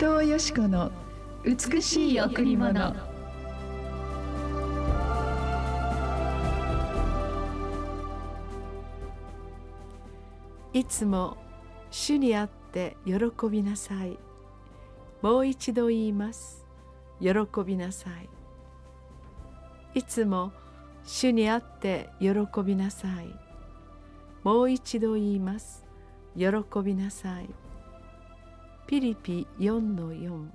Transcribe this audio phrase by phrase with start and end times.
[0.00, 0.90] 藤よしこの
[1.44, 2.96] 美しい贈り物。
[10.72, 11.36] いつも
[11.90, 13.14] 主にあって喜
[13.50, 14.18] びなさい。
[15.20, 16.64] もう一度言います。
[17.20, 17.32] 喜
[17.62, 19.98] びなさい。
[19.98, 20.50] いつも
[21.04, 22.30] 主にあって喜
[22.64, 23.34] びなさい。
[24.44, 25.84] もう一度言います。
[26.38, 26.46] 喜
[26.82, 27.69] びなさい。
[28.90, 30.48] ピリピ4の4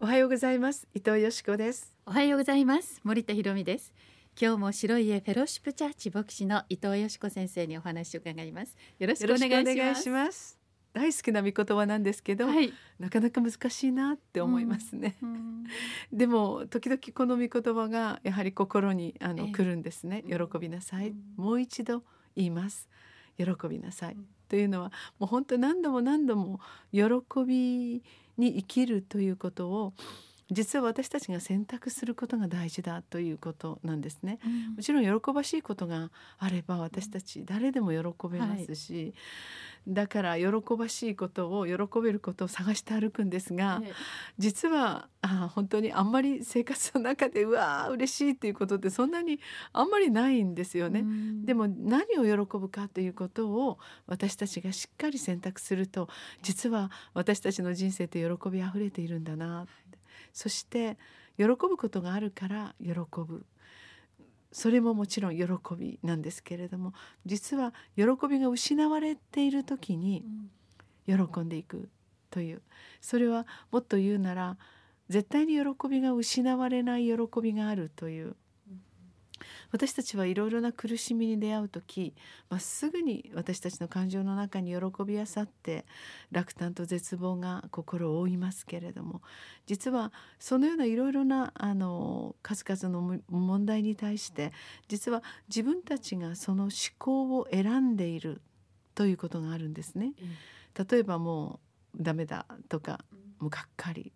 [0.00, 0.88] おはようございます。
[0.94, 1.94] 伊藤よしこです。
[2.06, 2.98] おはようございます。
[3.04, 3.92] 森田博美です。
[4.40, 8.74] 今日も白い家フェローシップチャーチ牧師の伊藤よしこ先生にお話を伺います。
[8.98, 10.58] よろしくお願いします。
[10.94, 15.64] 大好きな御言葉なんですけど、はい、なかなか難しいなって思いますね、うんうん、
[16.10, 20.24] でも時々この御言葉がやはり心にあの、えー、来るんですね。
[20.26, 22.02] 喜びなさい、うん、もう一度
[22.34, 22.88] 言います。
[23.36, 24.16] 喜びなさい、
[24.52, 26.60] というのはもう本当何度も何度も
[26.92, 27.02] 喜
[27.46, 28.02] び
[28.36, 29.94] に生きるということを
[30.52, 39.14] 実は私たちが選択することが大事だということなんですね、うん、もちろん喜ばしいことがあれば私たち誰でも喜べますし、はい、
[39.94, 43.82] だから喜ばしいことを喜べることを探して歩くんですが、
[44.38, 49.38] 実はあ本当にあんまり生活の中でうわー嬉しいっていうことってそんなに
[49.72, 56.08] あんまりないんですよね、うん、でも何を喜ぶかということを私たちがしっかり選択すると
[56.42, 59.66] 実は私たちの人生って喜びあふれているんだな
[60.32, 60.98] そして
[61.36, 63.44] 喜ぶことがあるから喜ぶ。
[64.50, 65.46] それももちろん喜
[65.78, 66.92] びなんですけれども
[67.24, 70.22] 実は喜びが失われている時に
[71.06, 71.88] 喜んでいく
[72.30, 72.62] という。
[73.00, 74.58] それはもっと言うなら
[75.08, 78.36] 絶対に喜びが失われない喜びがあるという
[79.70, 82.14] 私たちはいろいろな苦しみに出会う時
[82.50, 85.84] まっすぐに私たちの感情の中に喜びあさって
[86.30, 89.22] 落胆と絶望が心を覆いますけれども
[89.66, 94.52] 実はそのようないろいろなあの数々の問題に対して
[94.88, 98.40] 実は自分たちがその思考を選んでいる
[98.94, 100.12] ということがあるんですね。
[100.90, 101.60] 例えばも
[101.98, 103.04] うダメだとか
[103.38, 104.12] もうがっかり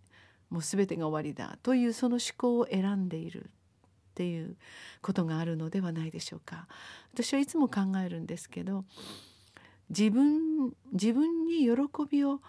[0.51, 3.51] もう全てが終わりだというその思考を選んでいる
[4.17, 4.57] っていう
[5.03, 6.67] ことがあるのではないでしょうか。
[7.13, 8.87] 私はいつも考えるんですけど
[9.91, 11.73] 自分自分に喜
[12.11, 12.41] びを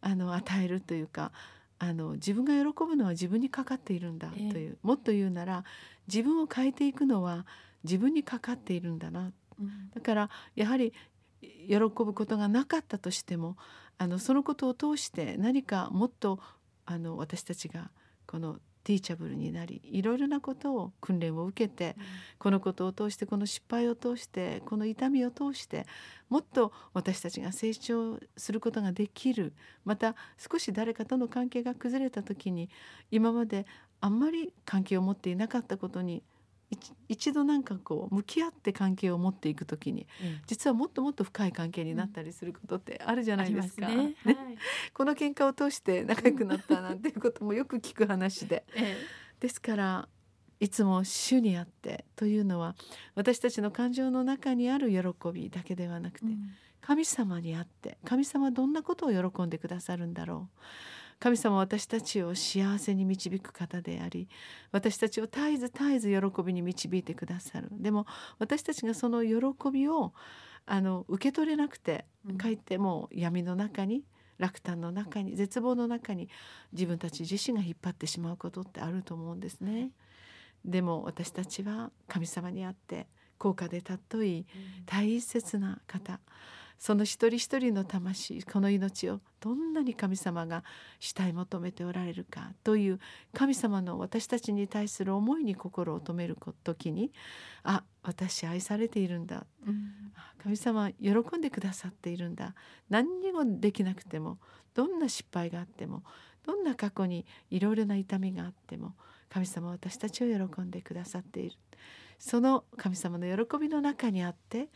[0.00, 1.30] あの与えるというか
[1.78, 5.64] あの自分が喜ぶのは自分にかかっているんだという、えー、もっと言うなら
[6.08, 7.46] 自分を変えていくのは
[7.84, 10.92] 自分にかかっているんだな、うん、だからやはり
[11.40, 13.56] 喜ぶことがなかったとしても
[13.98, 16.40] あのそのことを通して何かもっと
[16.84, 17.90] あの私たちが
[18.26, 22.04] このティーチャブルになりいろいろなことを訓練を受けて、うん、
[22.38, 25.86] このことを通してこの失敗を通してこの痛みを通して
[26.28, 29.52] もっと私たちが成長することができる。
[29.84, 32.70] また少し誰かとの関係が崩れた時に
[33.10, 33.66] 今まで
[34.00, 36.22] あんまり関係を持っていなかったことに
[37.08, 43.88] 一度なんかこう向き合って関係を持っていく時に、うん、実はもっともっと深い関係になったりすることってあるじゃないですか。
[43.88, 44.14] うん、ね、ね。
[44.24, 44.36] はい、
[44.94, 48.64] この喧嘩を通して仲良くなったなんていうこともよく聞く話で。
[48.74, 49.06] ええ、
[49.40, 50.08] ですから
[50.60, 52.76] いつも主にあってというのは
[53.14, 56.50] 私たちの感情の中にある喜びだけではなくて、うん、
[56.80, 60.58] 神様にあって神様はどんなことを喜んでくださるんだろう
[61.22, 64.28] 神様は私たちを幸せに導く方であり
[64.72, 67.68] 私たちを絶えず絶えず喜びに導いてくださる。
[67.70, 68.06] でも
[68.40, 70.12] 私たちがその喜びを
[70.66, 72.06] あの受け取れなくて
[72.36, 74.02] かえってもう闇の中に
[74.38, 76.28] 落胆の中に絶望の中に
[76.72, 79.90] 自分たち自身が引っ張ってしまうことってあると思うんですね。
[80.64, 83.06] でも私たちは神様にあって
[83.38, 84.46] 高価で尊い
[84.86, 86.18] 大切な方、
[86.78, 90.64] その一人一人の魂この命をどんなに神様が
[91.00, 93.00] 慕い求めておられるかという
[93.32, 97.12] 神様の私たちに対する思いに心を止める時に
[97.62, 102.54] あ私愛されているんだ、うん、神様喜んでくださっているんだ。
[102.90, 104.38] 何にもできなくても
[104.74, 106.02] どんな失敗があっても
[106.44, 108.94] どんな過去にいろいろな痛みがあっても
[109.28, 111.56] 神様は私たちを喜んでくださっている。
[112.18, 114.68] その神様の喜びの中にあって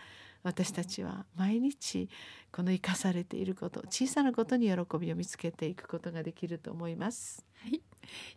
[0.46, 2.08] 私たちは毎日
[2.52, 7.44] この生かされていること小さなことに喜びを見つけていくことができると思います。
[7.62, 7.82] はい、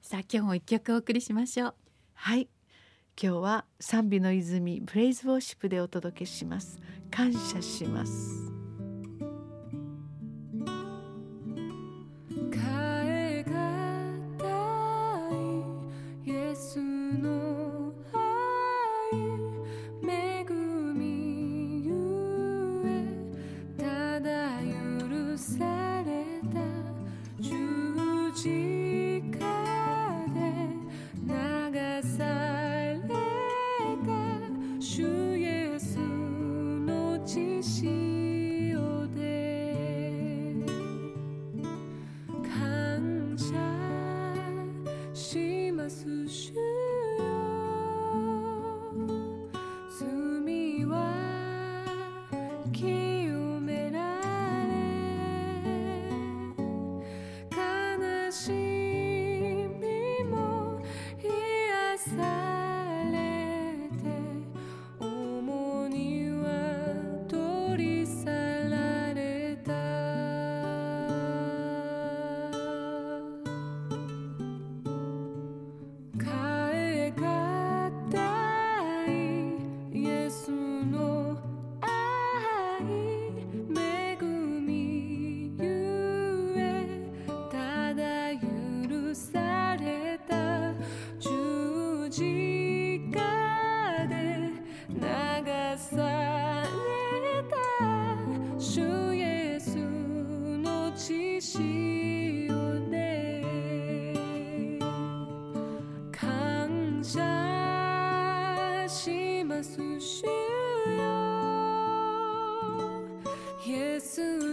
[0.02, 1.74] さあ今日も一曲お送りしましょう。
[2.16, 2.50] はい
[3.22, 6.80] 今日は賛美の泉プレイズウォーシップでお届けします
[7.12, 8.49] 感謝します
[50.80, 51.09] you are.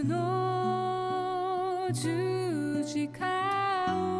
[0.06, 4.16] の十字架を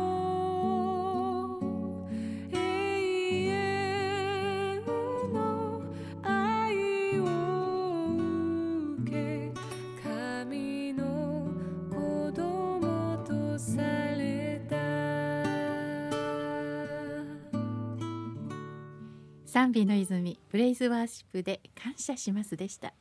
[19.47, 22.93] 賛美の泉プレイズワーシップで感謝しますでした。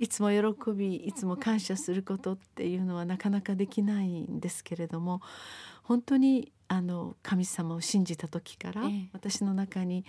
[0.00, 5.20] いつも喜びいつも感謝することっていうのはなかなかできないんですけれども
[5.82, 8.82] 本当にあの神様を信じた時から、
[9.12, 10.04] 私の中に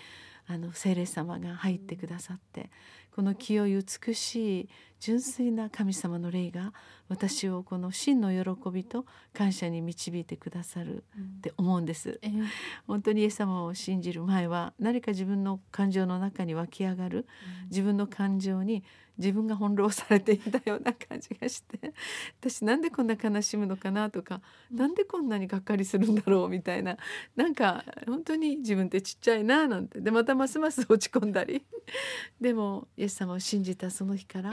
[0.51, 2.69] あの聖霊様が入ってくださって
[3.15, 4.69] この清い美しい
[4.99, 6.73] 純粋な神様の霊が
[7.07, 12.47] 私をこの真の喜びと感謝に導いてくださるって思うんです、うん、
[12.85, 17.27] 本当にイエス様を信じる前は何か自分の感情の中に湧き上がる
[17.69, 18.83] 自分の感情に
[19.17, 21.93] 自分が翻弄されていたような感じがして
[22.39, 26.97] 私なんでこんな悲しむのかなとか、うん、なんでこんなにがっかりするんだろうみたいな
[27.35, 31.63] なんか本当に自分ってちっちゃいななんてでまたますます落ち込んだり。
[32.41, 34.51] でもイエス様を信じたその日から、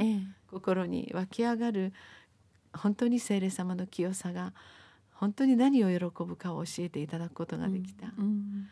[0.50, 1.94] 心に湧き上がる
[2.74, 4.52] 本当に聖霊様の清さが
[5.12, 8.68] 本当に何を喜ぶかを教えていただくことができた、うんうん、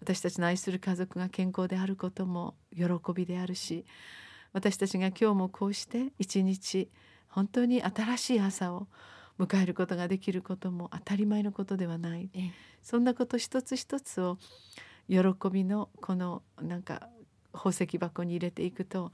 [0.00, 2.84] 私たちの愛する家族が健康であることも喜
[3.14, 3.86] びであるし
[4.52, 6.90] 私たちが今日もこうして一日
[7.28, 8.88] 本当に新しい朝を
[9.38, 12.30] 迎えることができることも当たり前のことではない、
[12.82, 14.38] そんなこと一つ一つを
[15.08, 15.18] 喜
[15.50, 17.08] びのこのなんか
[17.52, 19.12] 宝石箱に入れていくと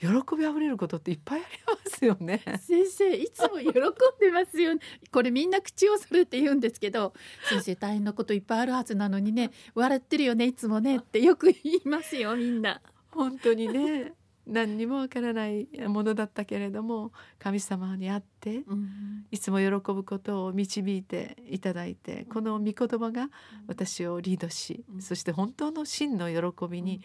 [0.00, 2.40] 喜びあふれることっていっぱいありますよね。
[2.60, 3.72] 先生いつも喜ん
[4.20, 4.80] でますよ、ね、
[5.10, 7.12] これみんな口をそれて言うんですけど
[7.48, 12.80] 先生大変なこといっぱいあるはずなのにね笑ってるよねいつもねってよく言いますよみんな。
[13.10, 14.12] 本当にね
[14.48, 23.28] 何にもわからないものだったけれども神様に会って、うん、いつも喜ぶことを導いていただいてこの御言葉が
[23.66, 27.02] 私をリードし、うん、そして本当の真の喜びに、うん、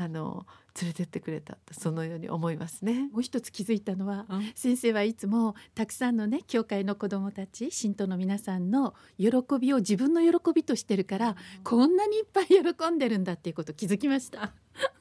[0.00, 0.46] あの
[0.80, 3.08] 連れてってくれたとそのように思いますね。
[3.12, 9.28] もう一つ気づいたのは、先生はいつもたくさんのね教会の子どもたち信徒の皆さんの喜
[9.60, 14.52] びを自分の喜びとしてるから、こんなにいっぱい喜んでるんだっていうこと気づきました。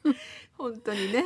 [0.57, 1.23] 本当にね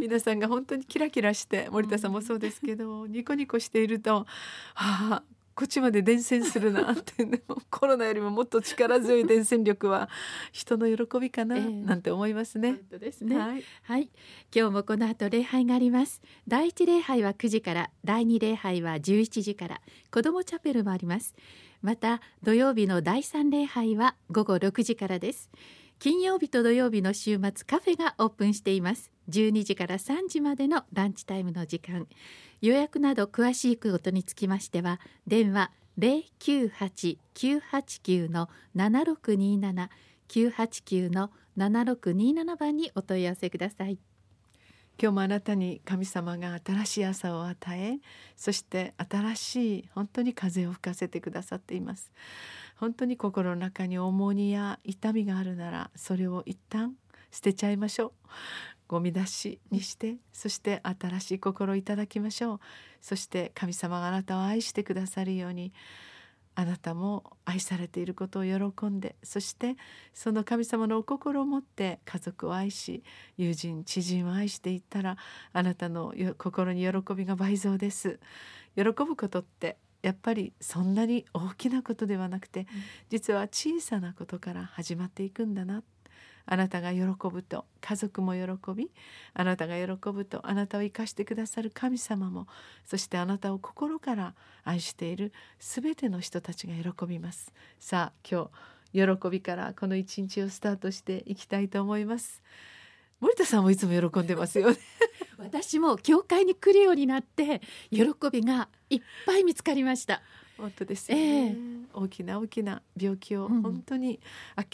[0.00, 4.26] 皆さんが本当にキラキラして森田さんもそうですけど、ニコニコしていると
[4.74, 5.22] ああ
[5.54, 10.08] こっちまで伝染するなってねコロナよりももっと力強い伝染力は
[10.52, 12.72] 人の喜びかな、なんて思いますね。
[12.72, 14.10] 本当ですね、はい、はい、
[14.54, 16.22] 今日もこの後礼拝があります。
[16.48, 19.80] 第一礼拝は9時から第二礼拝は11時から
[20.10, 21.34] 子どもチャペルもあります。
[21.82, 25.50] また土曜日の第三礼拝は午後6時からです。
[25.98, 29.10] 金曜日と土曜日の週末カフェがオープンしています。
[29.28, 32.08] 12時から3時までのランチタイムの時間。
[32.60, 39.88] 予約など詳しいことにつきましては電話098-989の7627
[40.30, 43.98] 989の7627番にお問い合わせください。
[45.02, 48.00] 今日もあなたに神様が新しい朝を与え
[48.36, 52.12] そして新しい本当に風を吹かせてくださっています。
[52.76, 56.96] 本当に心の中に重荷や痛みがあるならそれを一旦
[57.30, 58.12] 捨てちゃいましょう。
[58.88, 62.60] ゴミ出しにしてそして新しい心をいただきましょう。
[63.00, 65.72] そして神様があなたを愛してくださるように。
[66.60, 69.76] あなたも愛されていることを喜んでそして
[70.12, 73.02] その神様のお心を持って家族を愛し
[73.38, 75.16] 友人知人を愛していったら
[75.54, 78.20] あなたの心に喜びが倍増です。
[78.76, 82.66] 喜ぶことってやっぱりそんなに大きなことではなくて、
[83.10, 85.82] 実は小さなことから始まっていくんだな
[86.46, 88.90] あなたが喜ぶと家族も喜び
[89.34, 92.46] あなたが喜ぶとあなたを生かしてくださる神様も
[92.84, 97.52] そしてあなたを心から愛している全ての人たちが喜びます。
[97.78, 98.50] さあ今
[98.92, 102.42] 日喜びからこの一日をスタートしていきたいと思います。
[103.20, 104.78] 森田さんもいつも喜んでますよね。
[105.38, 107.60] 私も教会に来るようになって
[107.90, 110.22] 喜びがいっぱい見つかりました。
[110.58, 114.20] 本当ですよね、えー、大きな大きな病気を本当に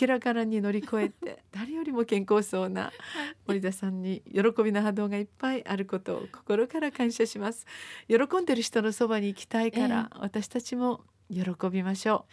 [0.01, 2.93] 明らかに乗り越えて、うん、誰よりも健康そうな
[3.47, 7.67] 森田さんに喜びの波動がいっぱいあることを心から感謝します。
[8.09, 12.27] 喜んでる人のそばに行きたいから、えー、私たちも喜びましょ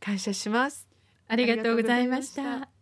[0.00, 0.04] う。
[0.04, 0.86] 感謝します。
[1.28, 2.79] ありがとうございました